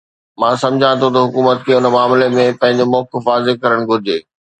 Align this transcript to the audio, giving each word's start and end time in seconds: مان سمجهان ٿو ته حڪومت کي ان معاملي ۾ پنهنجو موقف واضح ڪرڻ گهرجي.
مان 0.39 0.53
سمجهان 0.63 0.95
ٿو 1.01 1.07
ته 1.13 1.19
حڪومت 1.25 1.57
کي 1.67 1.71
ان 1.79 1.85
معاملي 1.95 2.27
۾ 2.37 2.45
پنهنجو 2.63 2.85
موقف 2.95 3.21
واضح 3.33 3.53
ڪرڻ 3.65 3.79
گهرجي. 3.93 4.17